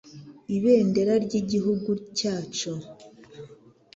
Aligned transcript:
Ibendera 0.55 1.13
ry' 1.25 1.37
igihugu 1.41 1.91
cyacu 2.17 2.71